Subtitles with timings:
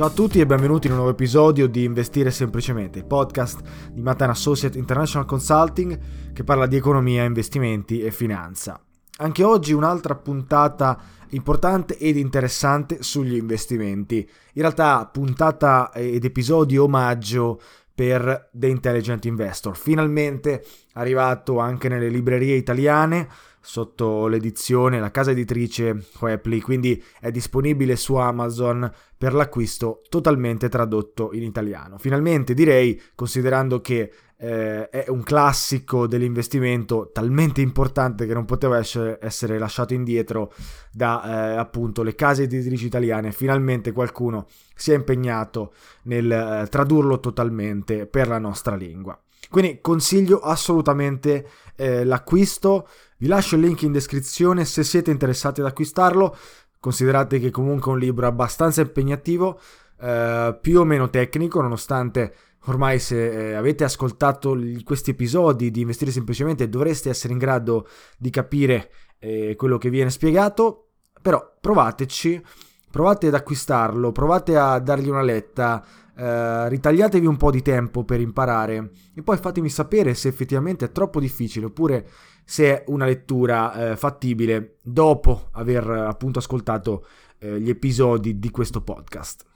[0.00, 3.60] Ciao a tutti e benvenuti in un nuovo episodio di Investire Semplicemente, il podcast
[3.92, 8.82] di Matan Associate International Consulting che parla di economia, investimenti e finanza.
[9.18, 10.98] Anche oggi un'altra puntata
[11.32, 14.26] importante ed interessante sugli investimenti.
[14.54, 17.60] In realtà puntata ed episodio omaggio
[17.94, 19.76] per The Intelligent Investor.
[19.76, 23.28] Finalmente arrivato anche nelle librerie italiane
[23.60, 31.30] sotto l'edizione, la casa editrice Hoepli, quindi è disponibile su Amazon per l'acquisto totalmente tradotto
[31.32, 31.98] in italiano.
[31.98, 39.18] Finalmente direi, considerando che eh, è un classico dell'investimento talmente importante che non poteva essere,
[39.20, 40.52] essere lasciato indietro
[40.90, 47.20] da eh, appunto le case editrici italiane, finalmente qualcuno si è impegnato nel eh, tradurlo
[47.20, 49.20] totalmente per la nostra lingua.
[49.50, 52.88] Quindi consiglio assolutamente eh, l'acquisto.
[53.18, 56.36] Vi lascio il link in descrizione se siete interessati ad acquistarlo.
[56.78, 59.60] Considerate che comunque è un libro abbastanza impegnativo,
[60.00, 62.34] eh, più o meno tecnico, nonostante
[62.66, 67.88] ormai se eh, avete ascoltato questi episodi di Investire Semplicemente dovreste essere in grado
[68.18, 70.90] di capire eh, quello che viene spiegato.
[71.20, 72.42] Però provateci,
[72.90, 75.84] provate ad acquistarlo, provate a dargli una letta,
[76.20, 80.92] Uh, ritagliatevi un po' di tempo per imparare e poi fatemi sapere se effettivamente è
[80.92, 82.06] troppo difficile oppure
[82.44, 87.06] se è una lettura uh, fattibile dopo aver appunto ascoltato
[87.40, 89.46] gli episodi di questo podcast.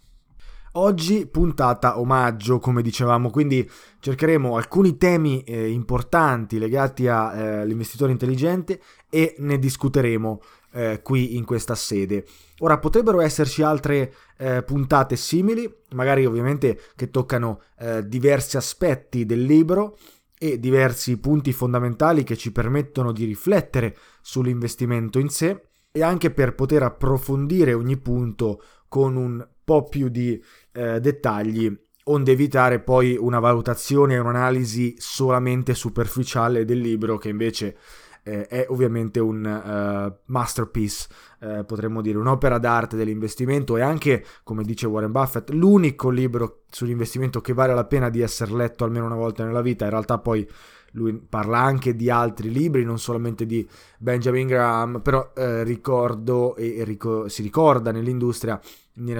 [0.77, 3.69] Oggi puntata omaggio, come dicevamo, quindi
[4.01, 8.81] cercheremo alcuni temi eh, importanti legati all'investitore intelligente
[9.15, 12.27] e ne discuteremo eh, qui in questa sede.
[12.59, 19.45] Ora potrebbero esserci altre eh, puntate simili, magari ovviamente che toccano eh, diversi aspetti del
[19.45, 19.97] libro
[20.37, 25.63] e diversi punti fondamentali che ci permettono di riflettere sull'investimento in sé
[25.93, 31.73] e anche per poter approfondire ogni punto con un po' più di eh, dettagli
[32.05, 37.77] onde evitare poi una valutazione e un'analisi solamente superficiale del libro che invece
[38.25, 41.07] eh, è ovviamente un uh, masterpiece,
[41.41, 47.41] eh, potremmo dire, un'opera d'arte dell'investimento e anche, come dice Warren Buffett, l'unico libro sull'investimento
[47.41, 49.85] che vale la pena di essere letto almeno una volta nella vita.
[49.85, 50.49] In realtà poi
[50.93, 53.69] lui parla anche di altri libri, non solamente di
[53.99, 58.61] Benjamin Graham, però eh, ricordo e ric- si ricorda nell'industria,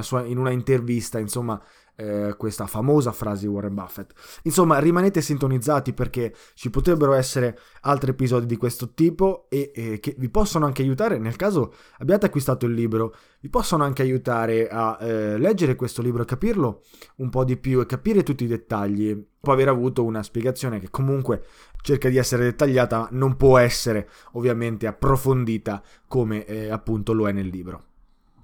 [0.01, 1.61] sua, in una intervista, insomma,
[1.97, 4.13] eh, questa famosa frase di Warren Buffett.
[4.43, 10.15] Insomma, rimanete sintonizzati perché ci potrebbero essere altri episodi di questo tipo e eh, che
[10.19, 14.99] vi possono anche aiutare, nel caso abbiate acquistato il libro, vi possono anche aiutare a
[15.01, 16.83] eh, leggere questo libro e capirlo
[17.17, 19.33] un po' di più e capire tutti i dettagli.
[19.41, 21.45] Può aver avuto una spiegazione che comunque
[21.83, 27.49] cerca di essere dettagliata, non può essere ovviamente approfondita come eh, appunto lo è nel
[27.49, 27.94] libro.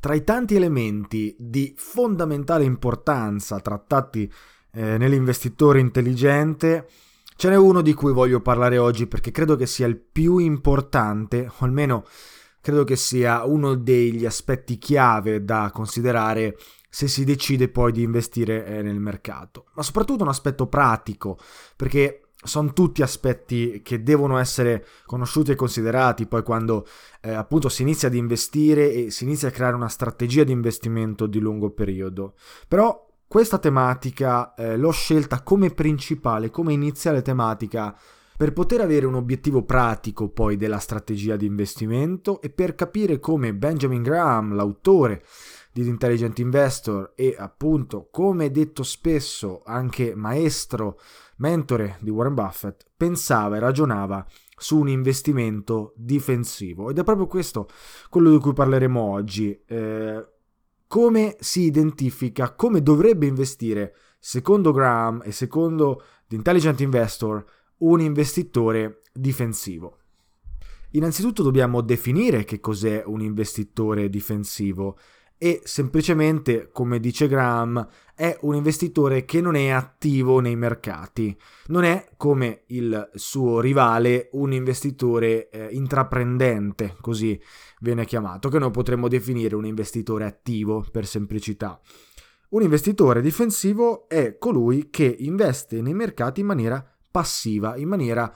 [0.01, 4.33] Tra i tanti elementi di fondamentale importanza trattati
[4.73, 6.89] eh, nell'investitore intelligente,
[7.37, 11.47] ce n'è uno di cui voglio parlare oggi perché credo che sia il più importante,
[11.47, 12.07] o almeno
[12.63, 16.57] credo che sia uno degli aspetti chiave da considerare
[16.89, 21.39] se si decide poi di investire eh, nel mercato, ma soprattutto un aspetto pratico,
[21.77, 26.87] perché sono tutti aspetti che devono essere conosciuti e considerati poi quando
[27.21, 31.27] eh, appunto si inizia ad investire e si inizia a creare una strategia di investimento
[31.27, 32.35] di lungo periodo.
[32.67, 37.97] Però questa tematica eh, l'ho scelta come principale, come iniziale tematica
[38.37, 43.53] per poter avere un obiettivo pratico poi della strategia di investimento e per capire come
[43.53, 45.23] Benjamin Graham, l'autore
[45.73, 50.99] di The Intelligent Investor e appunto come detto spesso anche maestro
[51.41, 54.25] mentore di Warren Buffett, pensava e ragionava
[54.57, 56.91] su un investimento difensivo.
[56.91, 57.69] Ed è proprio questo
[58.09, 59.59] quello di cui parleremo oggi.
[59.67, 60.29] Eh,
[60.87, 67.45] come si identifica, come dovrebbe investire, secondo Graham e secondo The Intelligent Investor,
[67.79, 69.99] un investitore difensivo.
[70.93, 74.99] Innanzitutto dobbiamo definire che cos'è un investitore difensivo
[75.43, 81.35] e semplicemente, come dice Graham, è un investitore che non è attivo nei mercati.
[81.69, 87.41] Non è come il suo rivale un investitore eh, intraprendente, così
[87.81, 91.81] viene chiamato, che noi potremmo definire un investitore attivo per semplicità.
[92.51, 98.31] Un investitore difensivo è colui che investe nei mercati in maniera passiva, in maniera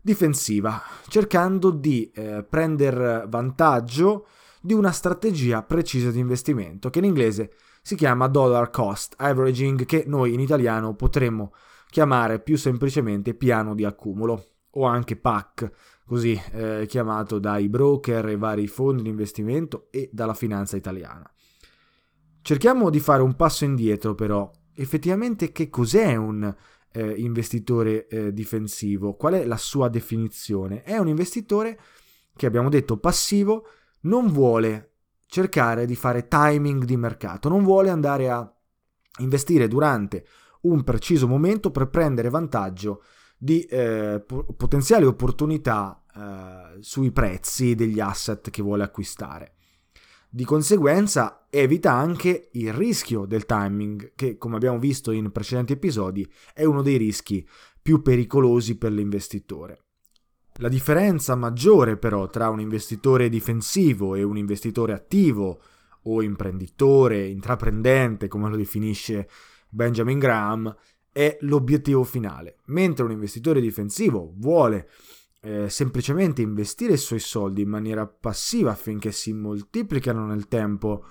[0.00, 4.28] difensiva, cercando di eh, prendere vantaggio
[4.66, 7.52] di una strategia precisa di investimento che in inglese
[7.82, 11.54] si chiama dollar cost averaging che noi in italiano potremmo
[11.88, 15.70] chiamare più semplicemente piano di accumulo o anche PAC,
[16.04, 21.30] così eh, chiamato dai broker e vari fondi di investimento e dalla finanza italiana.
[22.42, 26.52] Cerchiamo di fare un passo indietro però, effettivamente che cos'è un
[26.90, 29.14] eh, investitore eh, difensivo?
[29.14, 30.82] Qual è la sua definizione?
[30.82, 31.78] È un investitore
[32.34, 33.66] che abbiamo detto passivo
[34.06, 34.92] non vuole
[35.26, 38.50] cercare di fare timing di mercato, non vuole andare a
[39.18, 40.26] investire durante
[40.62, 43.02] un preciso momento per prendere vantaggio
[43.38, 44.24] di eh,
[44.56, 49.52] potenziali opportunità eh, sui prezzi degli asset che vuole acquistare.
[50.28, 56.30] Di conseguenza evita anche il rischio del timing, che come abbiamo visto in precedenti episodi
[56.52, 57.46] è uno dei rischi
[57.80, 59.85] più pericolosi per l'investitore.
[60.58, 65.60] La differenza maggiore però tra un investitore difensivo e un investitore attivo
[66.04, 69.28] o imprenditore, intraprendente, come lo definisce
[69.68, 70.74] Benjamin Graham,
[71.12, 72.58] è l'obiettivo finale.
[72.66, 74.88] Mentre un investitore difensivo vuole
[75.42, 81.04] eh, semplicemente investire i suoi soldi in maniera passiva affinché si moltiplicano nel tempo,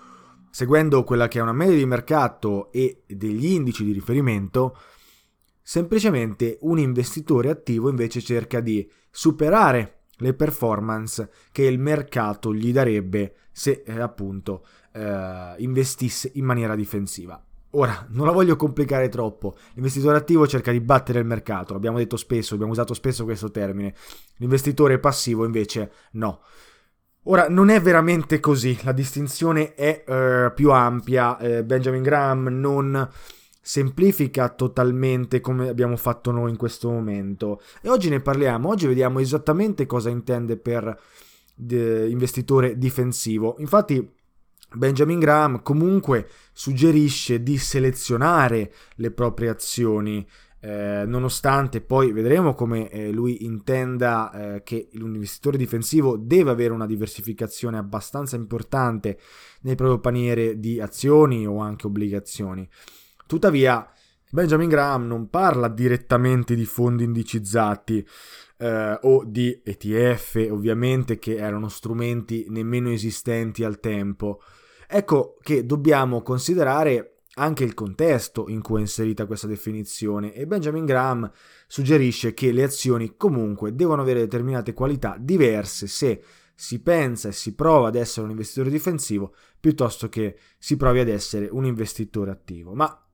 [0.50, 4.76] seguendo quella che è una media di mercato e degli indici di riferimento,
[5.68, 13.34] Semplicemente un investitore attivo invece cerca di superare le performance che il mercato gli darebbe
[13.52, 17.44] se eh, appunto eh, investisse in maniera difensiva.
[17.72, 19.56] Ora, non la voglio complicare troppo.
[19.74, 23.96] L'investitore attivo cerca di battere il mercato, l'abbiamo detto spesso, abbiamo usato spesso questo termine.
[24.36, 26.42] L'investitore passivo invece no.
[27.24, 31.40] Ora, non è veramente così, la distinzione è eh, più ampia.
[31.40, 33.10] Eh, Benjamin Graham non
[33.68, 37.60] semplifica totalmente come abbiamo fatto noi in questo momento.
[37.82, 40.96] E oggi ne parliamo, oggi vediamo esattamente cosa intende per
[41.56, 43.56] de- investitore difensivo.
[43.58, 44.08] Infatti
[44.72, 50.24] Benjamin Graham comunque suggerisce di selezionare le proprie azioni,
[50.60, 56.86] eh, nonostante poi vedremo come eh, lui intenda eh, che l'investitore difensivo deve avere una
[56.86, 59.18] diversificazione abbastanza importante
[59.62, 62.70] nel proprio paniere di azioni o anche obbligazioni.
[63.28, 63.90] Tuttavia,
[64.30, 68.06] Benjamin Graham non parla direttamente di fondi indicizzati,
[68.58, 74.42] eh, o di ETF, ovviamente, che erano strumenti nemmeno esistenti al tempo.
[74.88, 80.86] Ecco che dobbiamo considerare anche il contesto in cui è inserita questa definizione e Benjamin
[80.86, 81.30] Graham
[81.68, 86.24] suggerisce che le azioni comunque devono avere determinate qualità diverse se
[86.56, 91.10] si pensa e si prova ad essere un investitore difensivo piuttosto che si provi ad
[91.10, 92.74] essere un investitore attivo.
[92.74, 93.05] Ma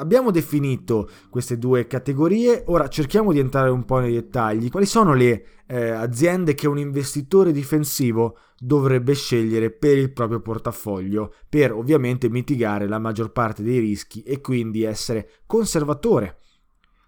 [0.00, 4.70] Abbiamo definito queste due categorie, ora cerchiamo di entrare un po' nei dettagli.
[4.70, 11.34] Quali sono le eh, aziende che un investitore difensivo dovrebbe scegliere per il proprio portafoglio,
[11.48, 16.38] per ovviamente mitigare la maggior parte dei rischi e quindi essere conservatore,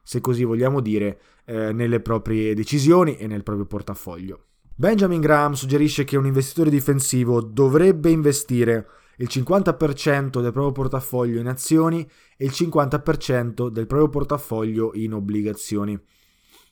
[0.02, 4.46] se così vogliamo dire, eh, nelle proprie decisioni e nel proprio portafoglio.
[4.74, 8.86] Benjamin Graham suggerisce che un investitore difensivo dovrebbe investire
[9.20, 15.98] il 50% del proprio portafoglio in azioni e il 50% del proprio portafoglio in obbligazioni.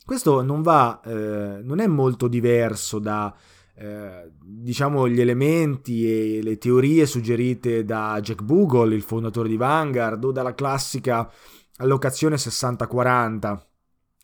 [0.04, 3.34] Questo non va, eh, non è molto diverso da
[3.74, 10.24] eh, diciamo gli elementi e le teorie suggerite da Jack Bogle, il fondatore di Vanguard,
[10.24, 11.30] o dalla classica
[11.76, 13.67] allocazione 60-40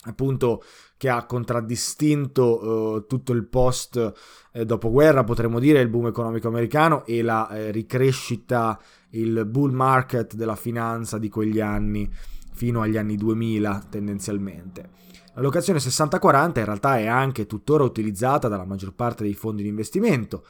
[0.04, 0.62] appunto
[0.96, 4.12] che ha contraddistinto uh, tutto il post
[4.52, 8.80] eh, dopoguerra, potremmo dire, il boom economico americano e la eh, ricrescita,
[9.10, 12.10] il bull market della finanza di quegli anni
[12.52, 14.90] fino agli anni 2000 tendenzialmente.
[15.34, 19.68] La locazione 60-40 in realtà è anche tuttora utilizzata dalla maggior parte dei fondi di
[19.68, 20.46] investimento,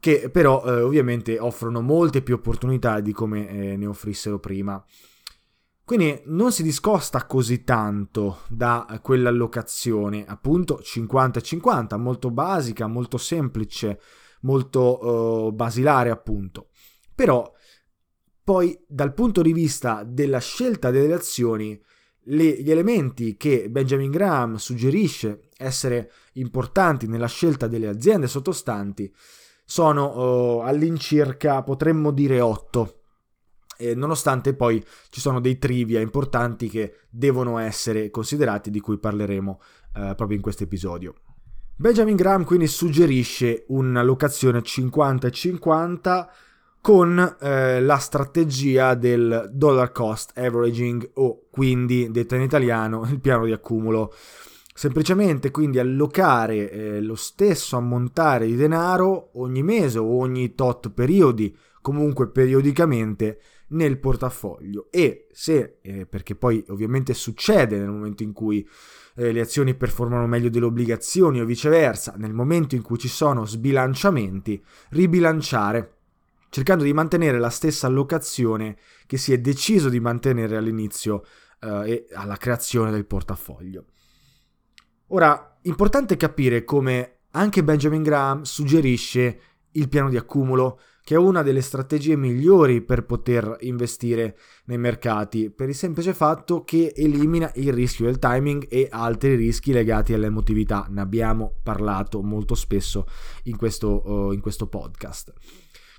[0.00, 4.84] che però eh, ovviamente offrono molte più opportunità di come eh, ne offrissero prima.
[5.88, 13.98] Quindi non si discosta così tanto da quell'allocazione, appunto 50-50, molto basica, molto semplice,
[14.42, 16.68] molto uh, basilare appunto.
[17.14, 17.50] Però
[18.44, 21.82] poi dal punto di vista della scelta delle azioni,
[22.24, 29.10] le, gli elementi che Benjamin Graham suggerisce essere importanti nella scelta delle aziende sottostanti
[29.64, 32.97] sono uh, all'incirca, potremmo dire, 8
[33.78, 39.60] eh, nonostante poi ci sono dei trivia importanti che devono essere considerati, di cui parleremo
[39.94, 41.14] eh, proprio in questo episodio.
[41.76, 46.26] Benjamin Graham quindi suggerisce una locazione 50-50
[46.80, 53.44] con eh, la strategia del dollar cost averaging o quindi, detta in italiano, il piano
[53.44, 54.12] di accumulo.
[54.74, 61.56] Semplicemente quindi allocare eh, lo stesso ammontare di denaro ogni mese o ogni tot periodi,
[61.80, 68.66] comunque periodicamente, nel portafoglio e se, eh, perché poi ovviamente succede nel momento in cui
[69.16, 73.44] eh, le azioni performano meglio delle obbligazioni o viceversa, nel momento in cui ci sono
[73.44, 75.94] sbilanciamenti, ribilanciare
[76.50, 81.24] cercando di mantenere la stessa allocazione che si è deciso di mantenere all'inizio
[81.60, 83.86] eh, e alla creazione del portafoglio.
[85.08, 89.40] Ora, importante capire come anche Benjamin Graham suggerisce
[89.72, 94.36] il piano di accumulo che è una delle strategie migliori per poter investire
[94.66, 99.72] nei mercati, per il semplice fatto che elimina il rischio del timing e altri rischi
[99.72, 100.86] legati all'emotività.
[100.90, 103.06] Ne abbiamo parlato molto spesso
[103.44, 105.32] in questo, uh, in questo podcast.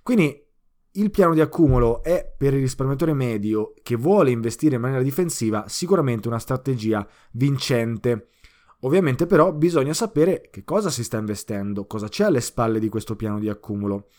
[0.03, 0.45] Quindi
[0.91, 5.67] il piano di accumulo è per il risparmiatore medio che vuole investire in maniera difensiva
[5.67, 8.27] sicuramente una strategia vincente.
[8.81, 13.15] Ovviamente però bisogna sapere che cosa si sta investendo, cosa c'è alle spalle di questo
[13.15, 14.09] piano di accumulo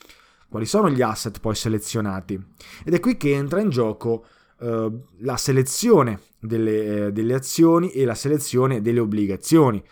[0.51, 2.39] quali sono gli asset poi selezionati.
[2.85, 4.27] Ed è qui che entra in gioco
[4.59, 9.83] uh, la selezione delle, eh, delle azioni e la selezione delle obbligazioni.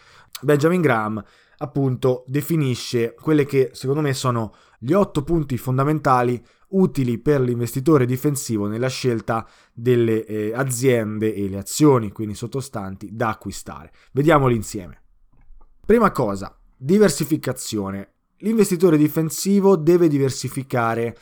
[0.42, 1.24] Benjamin Graham
[1.58, 8.66] appunto definisce quelle che secondo me sono gli otto punti fondamentali utili per l'investitore difensivo
[8.66, 13.92] nella scelta delle eh, aziende e le azioni, quindi sottostanti, da acquistare.
[14.12, 15.02] Vediamoli insieme.
[15.84, 21.16] Prima cosa, diversificazione l'investitore difensivo deve diversificare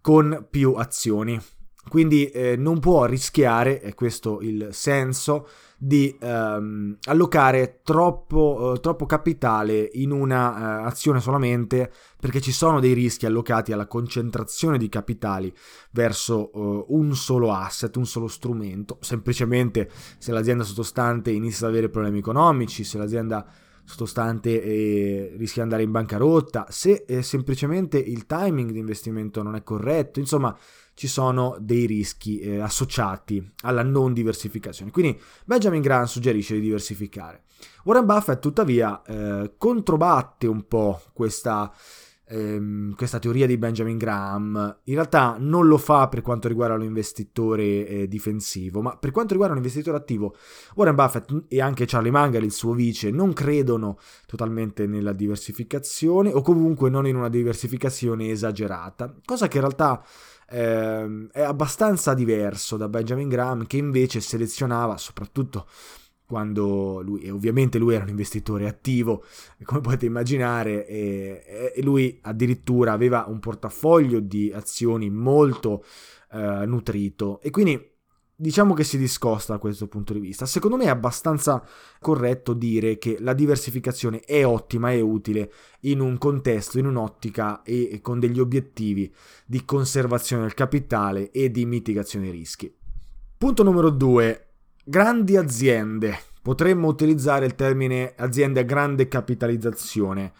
[0.00, 1.40] con più azioni.
[1.88, 5.48] Quindi eh, non può rischiare, è questo il senso,
[5.80, 12.80] di ehm, allocare troppo, eh, troppo, capitale in una eh, azione solamente perché ci sono
[12.80, 15.54] dei rischi allocati alla concentrazione di capitali
[15.92, 18.98] verso eh, un solo asset, un solo strumento.
[19.00, 19.88] Semplicemente
[20.18, 23.46] se l'azienda sottostante inizia ad avere problemi economici, se l'azienda
[23.88, 29.54] sottostante e rischia di andare in bancarotta, se eh, semplicemente il timing di investimento non
[29.54, 30.54] è corretto, insomma
[30.92, 34.90] ci sono dei rischi eh, associati alla non diversificazione.
[34.90, 37.44] Quindi Benjamin Graham suggerisce di diversificare.
[37.84, 41.72] Warren Buffett tuttavia eh, controbatte un po' questa,
[42.28, 47.86] ehm, questa teoria di Benjamin Graham, in realtà non lo fa per quanto riguarda l'investitore
[47.86, 50.36] eh, difensivo, ma per quanto riguarda l'investitore attivo,
[50.74, 56.42] Warren Buffett e anche Charlie Munger, il suo vice, non credono totalmente nella diversificazione o
[56.42, 60.04] comunque non in una diversificazione esagerata, cosa che in realtà
[60.50, 65.66] eh, è abbastanza diverso da Benjamin Graham che invece selezionava soprattutto
[66.28, 69.24] quando lui, e ovviamente lui era un investitore attivo,
[69.64, 75.82] come potete immaginare, e, e lui addirittura aveva un portafoglio di azioni molto
[76.30, 77.96] eh, nutrito e quindi
[78.40, 80.44] diciamo che si discosta da questo punto di vista.
[80.44, 81.66] Secondo me è abbastanza
[81.98, 88.00] corretto dire che la diversificazione è ottima e utile in un contesto, in un'ottica e
[88.02, 89.10] con degli obiettivi
[89.46, 92.72] di conservazione del capitale e di mitigazione dei rischi.
[93.38, 94.47] Punto numero due
[94.88, 96.18] Grandi aziende.
[96.40, 100.32] Potremmo utilizzare il termine aziende a grande capitalizzazione.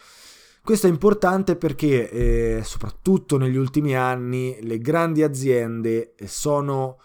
[0.64, 6.98] Questo è importante perché eh, soprattutto negli ultimi anni le grandi aziende sono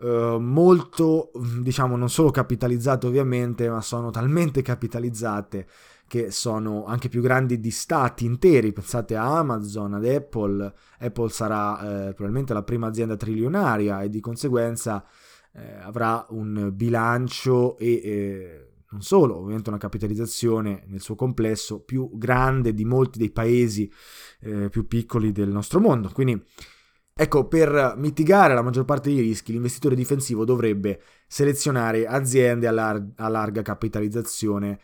[0.00, 1.30] eh, molto,
[1.60, 5.66] diciamo, non solo capitalizzate ovviamente, ma sono talmente capitalizzate
[6.06, 8.72] che sono anche più grandi di stati interi.
[8.72, 10.72] Pensate a Amazon, ad Apple.
[11.00, 15.04] Apple sarà eh, probabilmente la prima azienda trilionaria e di conseguenza
[15.58, 22.10] eh, avrà un bilancio e eh, non solo, ovviamente una capitalizzazione nel suo complesso più
[22.14, 23.90] grande di molti dei paesi
[24.40, 26.10] eh, più piccoli del nostro mondo.
[26.10, 26.42] Quindi
[27.14, 33.12] ecco, per mitigare la maggior parte dei rischi, l'investitore difensivo dovrebbe selezionare aziende a, lar-
[33.16, 34.80] a larga capitalizzazione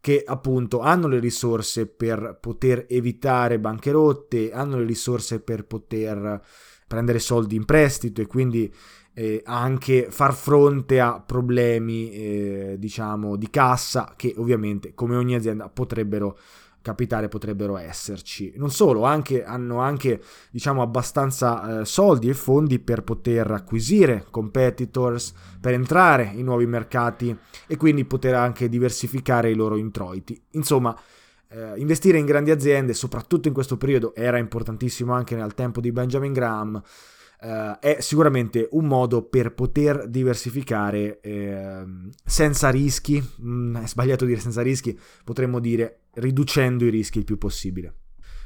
[0.00, 6.40] che appunto hanno le risorse per poter evitare bancherotte, hanno le risorse per poter
[6.86, 8.72] prendere soldi in prestito e quindi
[9.18, 15.68] eh, anche far fronte a problemi eh, diciamo di cassa che ovviamente come ogni azienda
[15.68, 16.38] potrebbero
[16.80, 18.52] capitare potrebbero esserci.
[18.54, 20.22] Non solo anche, hanno anche
[20.52, 27.36] diciamo abbastanza eh, soldi e fondi per poter acquisire competitors per entrare in nuovi mercati
[27.66, 30.40] e quindi poter anche diversificare i loro introiti.
[30.52, 30.96] Insomma
[31.48, 35.90] eh, investire in grandi aziende soprattutto in questo periodo era importantissimo anche nel tempo di
[35.90, 36.80] Benjamin Graham
[37.40, 41.84] Uh, è sicuramente un modo per poter diversificare eh,
[42.24, 47.38] senza rischi, mm, è sbagliato dire senza rischi, potremmo dire riducendo i rischi il più
[47.38, 47.94] possibile.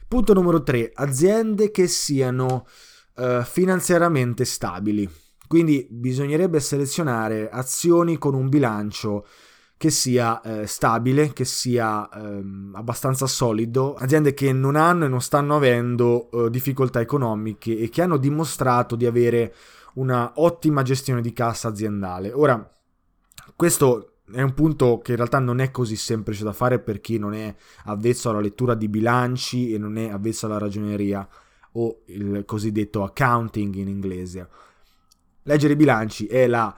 [0.06, 2.66] Punto numero 3, aziende che siano
[3.16, 5.08] uh, finanziariamente stabili.
[5.48, 9.26] Quindi bisognerebbe selezionare azioni con un bilancio
[9.82, 15.20] che sia eh, stabile, che sia ehm, abbastanza solido, aziende che non hanno e non
[15.20, 19.52] stanno avendo eh, difficoltà economiche e che hanno dimostrato di avere
[19.94, 22.30] una ottima gestione di cassa aziendale.
[22.30, 22.64] Ora,
[23.56, 27.18] questo è un punto che in realtà non è così semplice da fare per chi
[27.18, 27.52] non è
[27.86, 31.28] avvezzo alla lettura di bilanci e non è avvezzo alla ragioneria
[31.72, 34.48] o il cosiddetto accounting in inglese.
[35.42, 36.72] Leggere i bilanci è la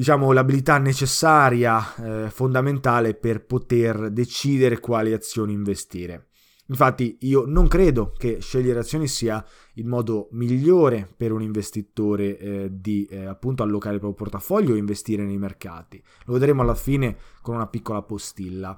[0.00, 6.28] diciamo, l'abilità necessaria, eh, fondamentale per poter decidere quali azioni investire.
[6.68, 12.68] Infatti io non credo che scegliere azioni sia il modo migliore per un investitore eh,
[12.72, 16.02] di eh, appunto allocare il proprio portafoglio e investire nei mercati.
[16.24, 18.74] Lo vedremo alla fine con una piccola postilla,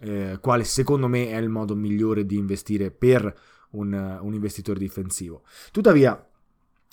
[0.00, 3.32] eh, quale secondo me è il modo migliore di investire per
[3.70, 5.44] un, un investitore difensivo.
[5.70, 6.28] Tuttavia,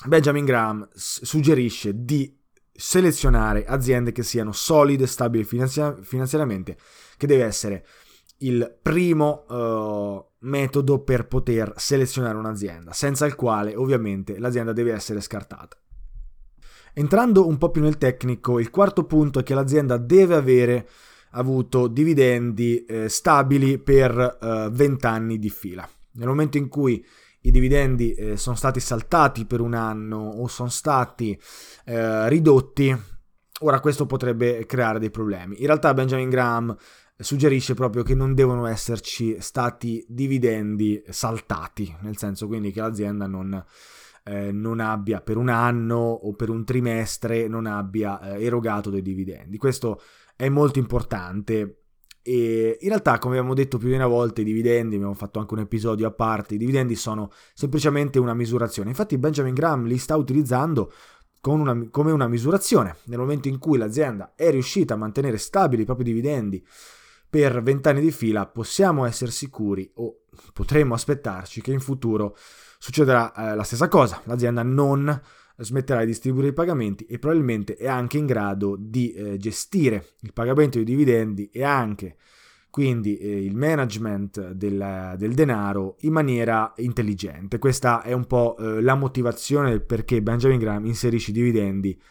[0.06, 2.42] Benjamin Graham suggerisce di
[2.76, 6.78] selezionare aziende che siano solide, stabili finanzia- finanziariamente,
[7.18, 7.86] che deve essere
[8.40, 15.22] il primo uh, metodo per poter selezionare un'azienda, senza il quale ovviamente l'azienda deve essere
[15.22, 15.78] scartata.
[16.94, 20.90] Entrando un po' più nel tecnico, il quarto punto è che l'azienda deve avere
[21.32, 25.88] avuto dividendi eh, stabili per uh, 20 anni di fila.
[26.14, 27.04] Nel momento in cui
[27.44, 31.38] i dividendi eh, sono stati saltati per un anno o sono stati
[31.86, 32.96] eh, ridotti,
[33.60, 35.60] ora questo potrebbe creare dei problemi.
[35.60, 36.76] In realtà Benjamin Graham
[37.18, 43.64] suggerisce proprio che non devono esserci stati dividendi saltati, nel senso quindi che l'azienda non,
[44.24, 49.02] eh, non abbia per un anno o per un trimestre non abbia eh, erogato dei
[49.02, 49.58] dividendi.
[49.58, 50.02] Questo
[50.36, 51.83] è molto importante
[52.24, 55.54] e in realtà, come abbiamo detto più di una volta, i dividendi, abbiamo fatto anche
[55.54, 58.90] un episodio a parte, i dividendi sono semplicemente una misurazione.
[58.90, 60.92] Infatti Benjamin Graham li sta utilizzando
[61.44, 62.96] una, come una misurazione.
[63.06, 66.66] Nel momento in cui l'azienda è riuscita a mantenere stabili i propri dividendi
[67.30, 70.20] per vent'anni di fila, possiamo essere sicuri o
[70.54, 72.38] potremmo aspettarci che in futuro
[72.78, 74.22] succederà eh, la stessa cosa.
[74.26, 75.22] L'azienda non
[75.58, 80.34] smetterà di distribuire i pagamenti e probabilmente è anche in grado di eh, gestire il
[80.34, 82.16] pagamento dei dividendi e anche
[82.74, 87.60] quindi eh, il management del, del, denaro in maniera intelligente.
[87.60, 92.02] Questa è un po' eh, la motivazione perché Benjamin Graham inserisce i dividendi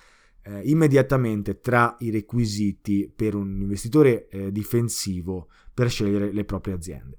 [0.45, 7.19] eh, immediatamente tra i requisiti per un investitore eh, difensivo per scegliere le proprie aziende.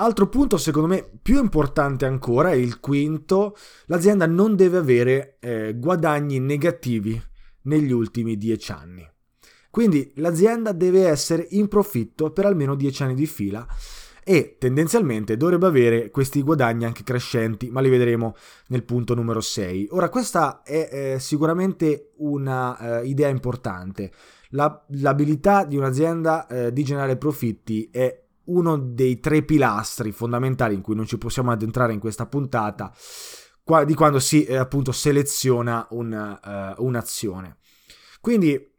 [0.00, 6.38] Altro punto, secondo me, più importante ancora, il quinto, l'azienda non deve avere eh, guadagni
[6.38, 7.22] negativi
[7.64, 9.06] negli ultimi dieci anni.
[9.70, 13.66] Quindi l'azienda deve essere in profitto per almeno dieci anni di fila
[14.24, 18.34] e tendenzialmente dovrebbe avere questi guadagni anche crescenti, ma li vedremo
[18.68, 19.88] nel punto numero 6.
[19.90, 24.10] Ora, questa è eh, sicuramente una eh, importante.
[24.52, 30.80] La, l'abilità di un'azienda eh, di generare profitti è uno dei tre pilastri fondamentali in
[30.80, 32.92] cui non ci possiamo addentrare in questa puntata,
[33.84, 37.58] di quando si eh, appunto seleziona un, uh, un'azione.
[38.20, 38.70] Quindi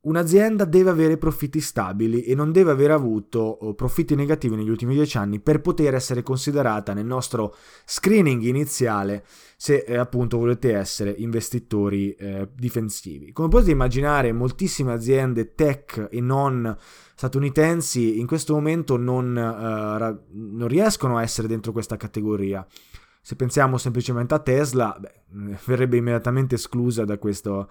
[0.00, 4.94] Un'azienda deve avere profitti stabili e non deve aver avuto oh, profitti negativi negli ultimi
[4.94, 9.24] dieci anni per poter essere considerata nel nostro screening iniziale
[9.56, 13.32] se eh, appunto volete essere investitori eh, difensivi.
[13.32, 16.74] Come potete immaginare, moltissime aziende tech e non
[17.18, 22.64] statunitensi in questo momento non, uh, non riescono a essere dentro questa categoria.
[23.20, 27.68] Se pensiamo semplicemente a Tesla, beh, verrebbe immediatamente esclusa da questo,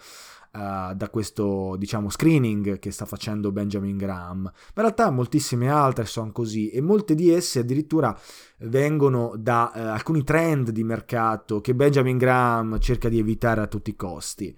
[0.51, 4.41] uh, da questo diciamo, screening che sta facendo Benjamin Graham.
[4.41, 8.13] Ma in realtà moltissime altre sono così e molte di esse addirittura
[8.63, 13.91] vengono da uh, alcuni trend di mercato che Benjamin Graham cerca di evitare a tutti
[13.91, 14.53] i costi.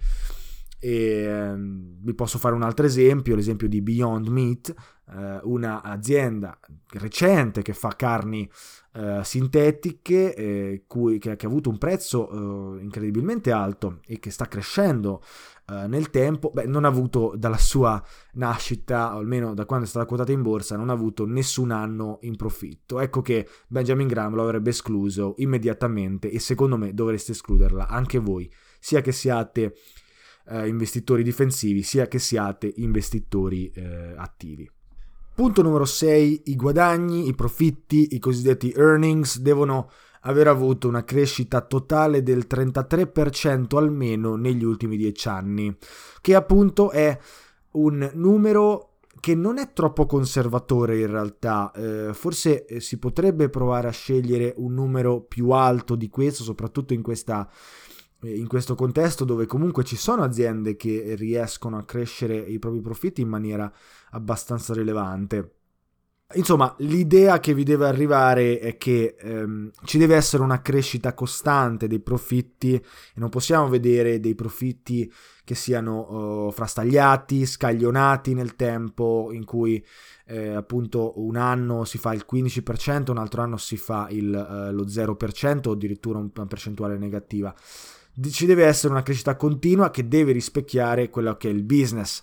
[0.79, 4.73] E, um, vi posso fare un altro esempio, l'esempio di Beyond Meat,
[5.07, 6.57] uh, un'azienda
[6.93, 8.49] recente che fa carni
[8.93, 14.31] uh, sintetiche, eh, cui, che, che, ha avuto un prezzo uh, incredibilmente alto e che
[14.31, 15.21] sta crescendo
[15.87, 20.07] nel tempo, beh, non ha avuto dalla sua nascita, o almeno da quando è stata
[20.07, 22.99] quotata in borsa, non ha avuto nessun anno in profitto.
[22.99, 28.51] Ecco che Benjamin Graham lo avrebbe escluso immediatamente e secondo me dovreste escluderla anche voi,
[28.79, 29.75] sia che siate
[30.49, 34.69] eh, investitori difensivi sia che siate investitori eh, attivi.
[35.33, 39.89] Punto numero 6, i guadagni, i profitti, i cosiddetti earnings devono
[40.23, 45.77] aver avuto una crescita totale del 33% almeno negli ultimi 10 anni,
[46.19, 47.17] che appunto è
[47.71, 53.87] un numero che non è troppo conservatore in realtà, eh, forse eh, si potrebbe provare
[53.87, 57.49] a scegliere un numero più alto di questo, soprattutto in questa
[58.21, 63.21] in questo contesto dove comunque ci sono aziende che riescono a crescere i propri profitti
[63.21, 63.71] in maniera
[64.11, 65.53] abbastanza rilevante.
[66.35, 71.87] Insomma, l'idea che vi deve arrivare è che ehm, ci deve essere una crescita costante
[71.87, 72.83] dei profitti e
[73.15, 75.11] non possiamo vedere dei profitti
[75.43, 79.83] che siano uh, frastagliati, scaglionati nel tempo, in cui
[80.27, 84.71] eh, appunto un anno si fa il 15%, un altro anno si fa il, uh,
[84.71, 87.51] lo 0% o addirittura una percentuale negativa
[88.29, 92.21] ci deve essere una crescita continua che deve rispecchiare quello che è il business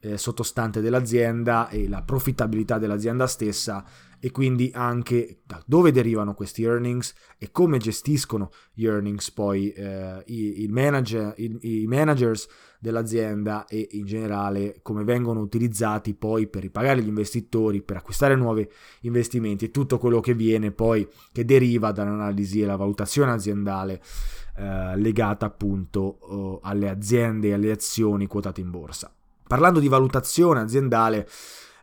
[0.00, 3.84] eh, sottostante dell'azienda e la profittabilità dell'azienda stessa
[4.24, 10.22] e quindi anche da dove derivano questi earnings e come gestiscono gli earnings poi eh,
[10.26, 12.46] i, il manager, i, i, managers
[12.78, 18.68] dell'azienda e in generale come vengono utilizzati poi per ripagare gli investitori, per acquistare nuovi
[19.00, 24.00] investimenti e tutto quello che viene poi che deriva dall'analisi e la valutazione aziendale
[24.56, 26.18] eh, legata appunto
[26.62, 29.12] eh, alle aziende e alle azioni quotate in borsa.
[29.46, 31.28] Parlando di valutazione aziendale,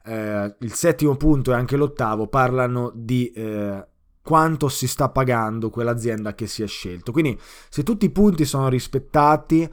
[0.05, 3.85] eh, il settimo punto e anche l'ottavo parlano di eh,
[4.21, 7.11] quanto si sta pagando quell'azienda che si è scelto.
[7.11, 9.69] Quindi se tutti i punti sono rispettati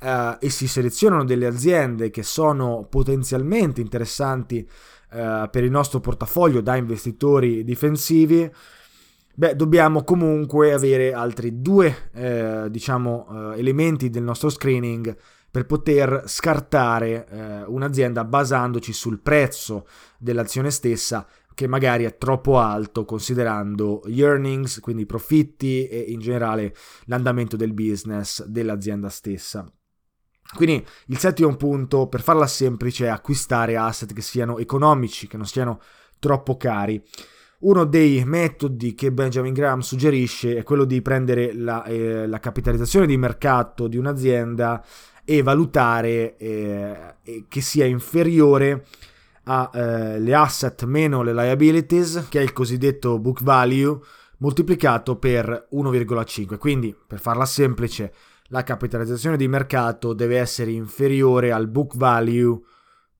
[0.00, 4.58] eh, e si selezionano delle aziende che sono potenzialmente interessanti
[5.12, 8.50] eh, per il nostro portafoglio da investitori difensivi,
[9.40, 15.16] Beh, dobbiamo comunque avere altri due, eh, diciamo, eh, elementi del nostro screening
[15.50, 19.86] per poter scartare eh, un'azienda basandoci sul prezzo
[20.18, 26.18] dell'azione stessa che magari è troppo alto considerando gli earnings, quindi i profitti e in
[26.18, 26.74] generale
[27.06, 29.66] l'andamento del business dell'azienda stessa.
[30.54, 35.46] Quindi il settimo punto, per farla semplice, è acquistare asset che siano economici, che non
[35.46, 35.80] siano
[36.18, 37.02] troppo cari.
[37.60, 43.04] Uno dei metodi che Benjamin Graham suggerisce è quello di prendere la, eh, la capitalizzazione
[43.04, 44.82] di mercato di un'azienda
[45.26, 47.14] e valutare eh,
[47.46, 48.86] che sia inferiore
[49.44, 53.98] alle eh, asset meno le liabilities, che è il cosiddetto book value,
[54.38, 56.56] moltiplicato per 1,5.
[56.56, 62.58] Quindi, per farla semplice, la capitalizzazione di mercato deve essere inferiore al book value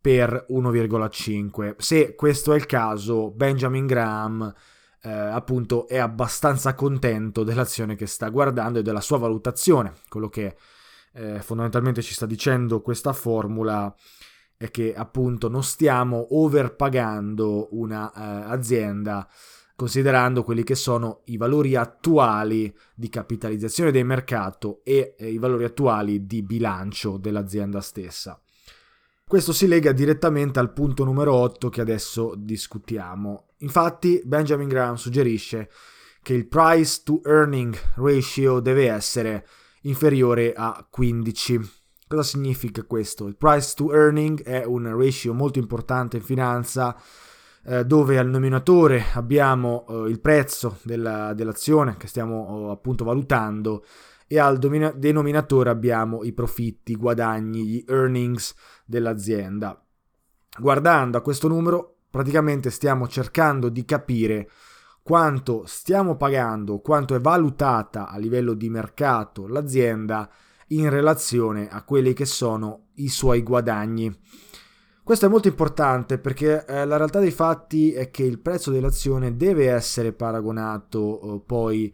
[0.00, 1.74] per 1,5.
[1.78, 4.54] Se questo è il caso, Benjamin Graham
[5.02, 9.94] eh, appunto è abbastanza contento dell'azione che sta guardando e della sua valutazione.
[10.08, 10.56] Quello che
[11.12, 13.94] eh, fondamentalmente ci sta dicendo questa formula
[14.56, 19.26] è che appunto non stiamo overpagando una eh,
[19.74, 25.64] considerando quelli che sono i valori attuali di capitalizzazione del mercato e eh, i valori
[25.64, 28.38] attuali di bilancio dell'azienda stessa.
[29.30, 33.50] Questo si lega direttamente al punto numero 8 che adesso discutiamo.
[33.58, 35.70] Infatti Benjamin Graham suggerisce
[36.20, 39.46] che il price to earning ratio deve essere
[39.82, 41.60] inferiore a 15.
[42.08, 43.28] Cosa significa questo?
[43.28, 47.00] Il price to earning è un ratio molto importante in finanza
[47.66, 53.84] eh, dove al nominatore abbiamo eh, il prezzo della, dell'azione che stiamo eh, appunto valutando
[54.32, 59.84] e al domina- denominatore abbiamo i profitti, i guadagni, gli earnings dell'azienda.
[60.56, 64.48] Guardando a questo numero praticamente stiamo cercando di capire
[65.02, 70.30] quanto stiamo pagando, quanto è valutata a livello di mercato l'azienda
[70.68, 74.16] in relazione a quelli che sono i suoi guadagni.
[75.02, 79.34] Questo è molto importante perché eh, la realtà dei fatti è che il prezzo dell'azione
[79.34, 81.92] deve essere paragonato eh, poi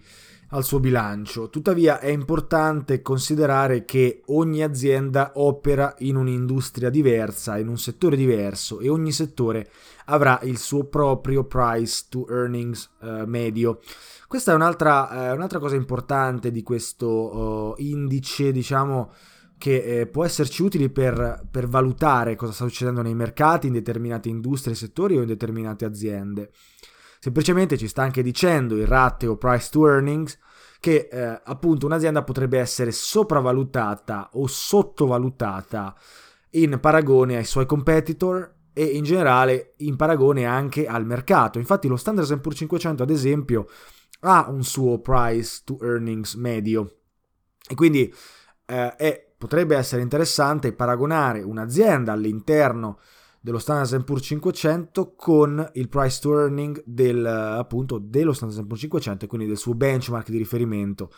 [0.51, 1.49] al suo bilancio.
[1.49, 8.81] Tuttavia è importante considerare che ogni azienda opera in un'industria diversa, in un settore diverso
[8.81, 9.69] e ogni settore
[10.07, 13.81] avrà il suo proprio price to earnings eh, medio.
[14.29, 19.13] Questa è un'altra, eh, un'altra, cosa importante di questo uh, indice, diciamo,
[19.57, 24.29] che eh, può esserci utile per, per, valutare cosa sta succedendo nei mercati in determinate
[24.29, 26.51] industrie, settori o in determinate aziende.
[27.27, 30.39] Semplicemente ci sta anche dicendo il ratio price to earnings
[30.79, 35.93] che eh, appunto un'azienda potrebbe essere sopravvalutata o sottovalutata
[36.51, 41.59] in paragone ai suoi competitor e in generale in paragone anche al mercato.
[41.59, 43.67] Infatti lo Standard Poor's 500 ad esempio
[44.21, 46.99] ha un suo price to earnings medio
[47.69, 48.15] e quindi
[48.67, 53.01] eh, è, potrebbe essere interessante paragonare un'azienda all'interno
[53.47, 59.25] dello Standard Poor's 500 con il price to earning del, appunto, dello Standard Poor's 500
[59.25, 61.13] e quindi del suo benchmark di riferimento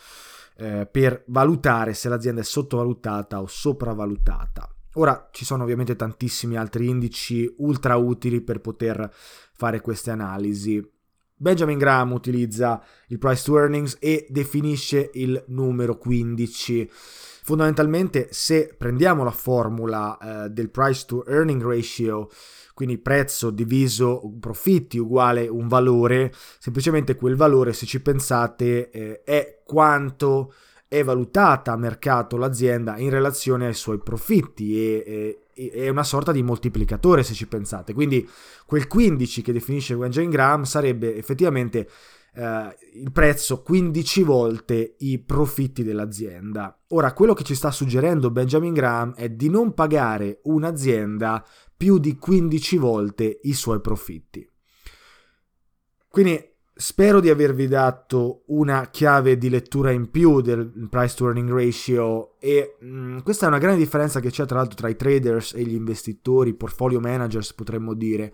[0.59, 4.71] eh, per valutare se l'azienda è sottovalutata o sopravvalutata.
[4.97, 10.87] Ora ci sono ovviamente tantissimi altri indici ultra utili per poter fare queste analisi.
[11.35, 16.91] Benjamin Graham utilizza il price to earnings e definisce il numero 15
[17.48, 22.28] Fondamentalmente se prendiamo la formula eh, del price to earning ratio,
[22.74, 29.61] quindi prezzo diviso profitti uguale un valore, semplicemente quel valore, se ci pensate, eh, è
[29.64, 30.52] quanto
[30.87, 36.32] è valutata a mercato l'azienda in relazione ai suoi profitti e, e, è una sorta
[36.32, 37.94] di moltiplicatore se ci pensate.
[37.94, 38.28] Quindi
[38.66, 41.88] quel 15 che definisce Benjamin Graham sarebbe effettivamente
[42.35, 46.79] eh, il prezzo 15 volte i profitti dell'azienda.
[46.88, 51.45] Ora, quello che ci sta suggerendo Benjamin Graham è di non pagare un'azienda
[51.77, 54.49] più di 15 volte i suoi profitti.
[56.09, 61.51] Quindi spero di avervi dato una chiave di lettura in più del price to earning
[61.51, 64.95] ratio e mh, mm, questa è una grande differenza che c'è tra l'altro tra i
[64.95, 68.33] traders e gli investitori, portfolio managers potremmo dire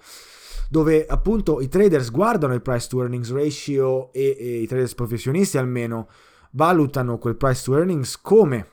[0.69, 5.59] dove appunto i traders guardano il price to earnings ratio e, e i traders professionisti
[5.59, 6.09] almeno
[6.53, 8.69] valutano quel price to earnings come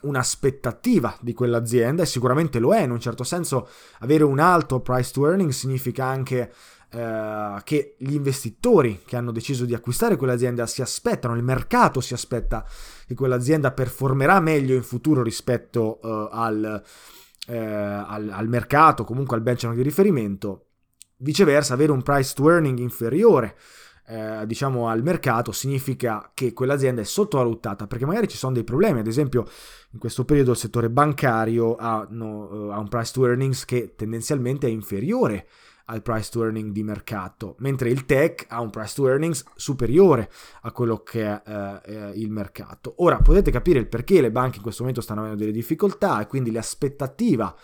[0.00, 3.68] un'aspettativa di quell'azienda e sicuramente lo è in un certo senso
[4.00, 6.52] avere un alto price to earnings significa anche
[6.90, 12.14] eh, che gli investitori che hanno deciso di acquistare quell'azienda si aspettano, il mercato si
[12.14, 12.64] aspetta
[13.06, 16.82] che quell'azienda performerà meglio in futuro rispetto eh, al,
[17.48, 20.67] eh, al, al mercato, comunque al benchmark di riferimento
[21.18, 23.56] Viceversa, avere un price to earning inferiore
[24.10, 29.00] eh, diciamo al mercato significa che quell'azienda è sottovalutata perché magari ci sono dei problemi,
[29.00, 29.44] ad esempio
[29.90, 34.66] in questo periodo il settore bancario ha, no, ha un price to earnings che tendenzialmente
[34.66, 35.46] è inferiore
[35.90, 40.30] al price to earning di mercato, mentre il tech ha un price to earnings superiore
[40.62, 42.94] a quello che è eh, il mercato.
[42.98, 46.26] Ora potete capire il perché le banche in questo momento stanno avendo delle difficoltà e
[46.26, 47.54] quindi l'aspettativa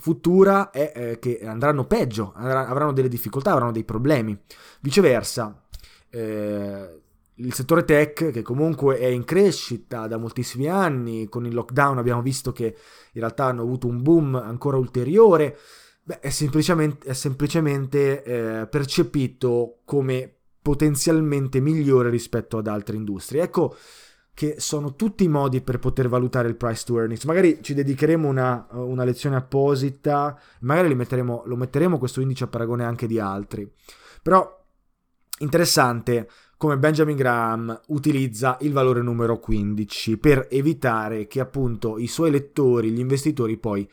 [0.00, 4.36] futura è eh, che andranno peggio, avranno delle difficoltà, avranno dei problemi.
[4.80, 5.62] Viceversa,
[6.10, 7.00] eh,
[7.34, 12.22] il settore tech, che comunque è in crescita da moltissimi anni, con il lockdown abbiamo
[12.22, 15.56] visto che in realtà hanno avuto un boom ancora ulteriore,
[16.02, 23.42] beh, è semplicemente, è semplicemente eh, percepito come potenzialmente migliore rispetto ad altre industrie.
[23.42, 23.74] Ecco,
[24.34, 27.24] che sono tutti i modi per poter valutare il price to earnings.
[27.24, 32.84] Magari ci dedicheremo una, una lezione apposita, magari metteremo, lo metteremo questo indice a paragone
[32.84, 33.70] anche di altri.
[34.22, 34.58] Però
[35.40, 42.30] interessante come Benjamin Graham utilizza il valore numero 15 per evitare che appunto i suoi
[42.30, 43.88] lettori, gli investitori poi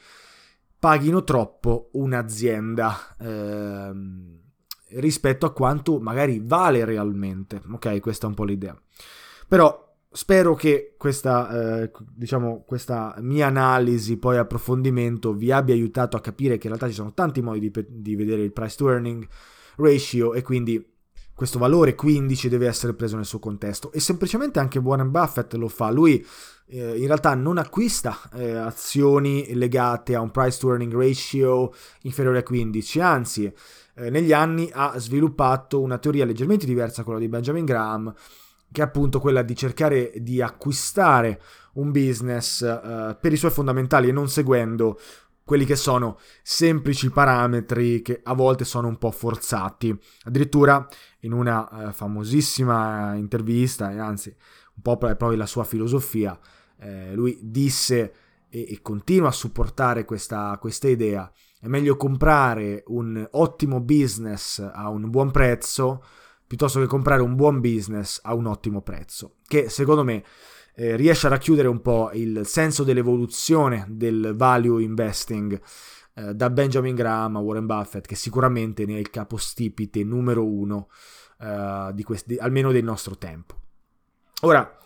[0.78, 3.91] paghino troppo un'azienda eh,
[5.00, 7.62] rispetto a quanto magari vale realmente.
[7.71, 8.78] Ok, questa è un po' l'idea.
[9.47, 16.21] Però spero che questa, eh, diciamo, questa mia analisi, poi approfondimento, vi abbia aiutato a
[16.21, 19.27] capire che in realtà ci sono tanti modi di, di vedere il price to earning
[19.77, 20.95] ratio e quindi
[21.37, 25.67] questo valore 15 deve essere preso nel suo contesto e semplicemente anche Warren Buffett lo
[25.67, 25.91] fa.
[25.91, 26.25] Lui
[26.65, 32.39] eh, in realtà non acquista eh, azioni legate a un price to earning ratio inferiore
[32.39, 33.53] a 15, anzi
[33.93, 38.11] eh, negli anni ha sviluppato una teoria leggermente diversa da quella di Benjamin Graham
[38.71, 41.41] che è appunto quella di cercare di acquistare
[41.73, 44.99] un business uh, per i suoi fondamentali e non seguendo
[45.43, 49.97] quelli che sono semplici parametri che a volte sono un po' forzati.
[50.23, 50.86] Addirittura
[51.21, 54.36] in una uh, famosissima intervista, anzi
[54.75, 56.38] un po' proprio la sua filosofia,
[56.80, 58.13] eh, lui disse
[58.49, 64.89] e, e, continua a supportare questa, questa idea, è meglio comprare un ottimo business a
[64.89, 66.03] un buon prezzo
[66.47, 70.23] piuttosto che comprare un buon business a un ottimo prezzo, che secondo me
[70.75, 75.60] eh, riesce a racchiudere un po' il senso dell'evoluzione del value investing
[76.13, 80.89] eh, da Benjamin Graham a Warren Buffett, che sicuramente ne è il capostipite numero uno
[81.39, 83.55] eh, di questi, almeno del nostro tempo.
[84.41, 84.77] Ora,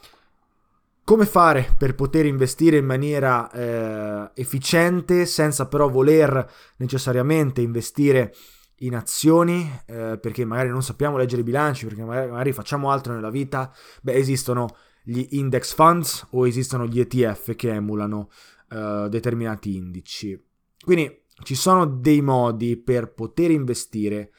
[1.03, 8.33] come fare per poter investire in maniera eh, efficiente senza però voler necessariamente investire
[8.81, 13.13] in azioni eh, perché magari non sappiamo leggere i bilanci, perché magari, magari, facciamo altro
[13.13, 18.29] nella vita, beh esistono gli index funds o esistono gli ETF che emulano
[18.69, 20.39] eh, determinati indici.
[20.83, 24.31] Quindi ci sono dei modi per poter investire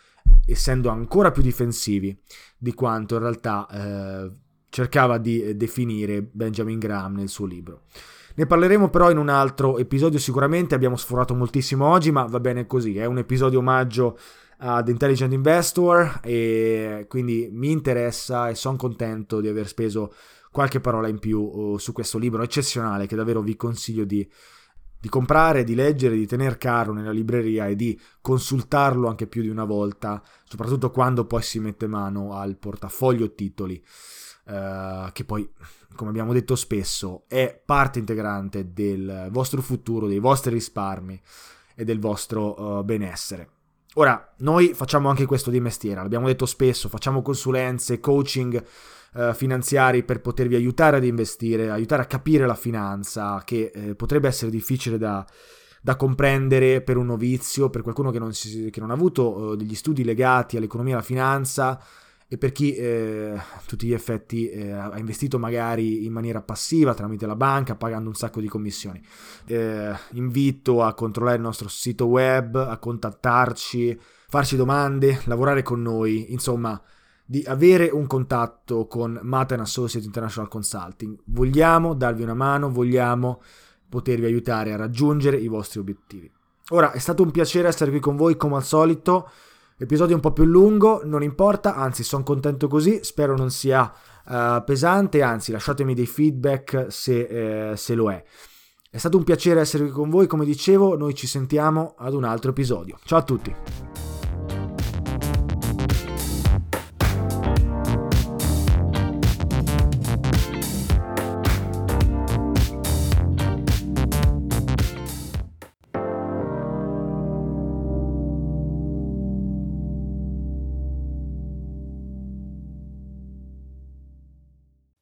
[0.47, 2.17] essendo ancora più difensivi
[2.57, 4.37] di quanto in realtà eh,
[4.69, 7.83] cercava di definire Benjamin Graham nel suo libro.
[8.35, 12.67] Ne parleremo però in un altro episodio sicuramente, abbiamo sforato moltissimo oggi, ma va bene
[12.67, 14.19] così, è un episodio omaggio
[14.59, 20.15] ad Intelligent Investor e quindi mi interessa e sono contento di aver speso
[20.51, 24.27] qualche parola in più uh, su questo libro eccezionale che davvero vi consiglio di,
[25.03, 29.49] di comprare, di leggere, di tenere caro nella libreria e di consultarlo anche più di
[29.49, 33.83] una volta, soprattutto quando poi si mette mano al portafoglio titoli.
[34.45, 35.49] Uh, che poi,
[35.97, 41.21] come abbiamo detto spesso, è parte integrante del vostro futuro, dei vostri risparmi
[41.75, 43.49] e del vostro uh, benessere.
[43.95, 48.65] Ora, noi facciamo anche questo di mestiere, l'abbiamo detto spesso, facciamo consulenze, coaching
[49.15, 54.29] uh, finanziari per potervi aiutare ad investire, aiutare a capire la finanza, che eh, potrebbe
[54.29, 55.25] essere difficile da,
[55.81, 59.75] da, comprendere per un novizio, per qualcuno che non, si, che non ha avuto degli
[59.75, 61.81] studi legati all'economia e alla finanza
[62.33, 66.95] e per chi eh, a tutti gli effetti eh, ha investito magari in maniera passiva
[66.95, 69.05] tramite la banca pagando un sacco di commissioni.
[69.45, 76.33] Eh, invito a controllare il nostro sito web, a contattarci, farci domande, lavorare con noi,
[76.33, 76.81] insomma
[77.33, 81.19] di avere un contatto con Matan Associate International Consulting.
[81.25, 83.41] Vogliamo darvi una mano, vogliamo
[83.89, 86.31] potervi aiutare a raggiungere i vostri obiettivi.
[86.73, 89.31] Ora è stato un piacere essere qui con voi come al solito.
[89.79, 93.91] Episodio un po' più lungo, non importa, anzi sono contento così, spero non sia
[94.27, 98.23] uh, pesante, anzi lasciatemi dei feedback se, eh, se lo è.
[98.91, 102.25] È stato un piacere essere qui con voi, come dicevo, noi ci sentiamo ad un
[102.25, 102.99] altro episodio.
[103.05, 103.92] Ciao a tutti!